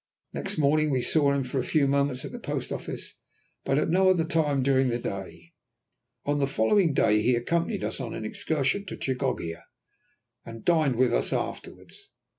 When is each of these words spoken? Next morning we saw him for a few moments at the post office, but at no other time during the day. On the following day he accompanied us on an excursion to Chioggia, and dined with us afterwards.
Next 0.33 0.57
morning 0.57 0.89
we 0.89 1.03
saw 1.03 1.31
him 1.31 1.43
for 1.43 1.59
a 1.59 1.63
few 1.63 1.87
moments 1.87 2.25
at 2.25 2.31
the 2.31 2.39
post 2.39 2.71
office, 2.73 3.17
but 3.63 3.77
at 3.77 3.87
no 3.91 4.09
other 4.09 4.23
time 4.25 4.63
during 4.63 4.89
the 4.89 4.97
day. 4.97 5.53
On 6.25 6.39
the 6.39 6.47
following 6.47 6.91
day 6.95 7.21
he 7.21 7.35
accompanied 7.35 7.83
us 7.83 7.99
on 8.01 8.15
an 8.15 8.25
excursion 8.25 8.83
to 8.87 8.97
Chioggia, 8.97 9.65
and 10.43 10.65
dined 10.65 10.95
with 10.95 11.13
us 11.13 11.31
afterwards. 11.31 12.09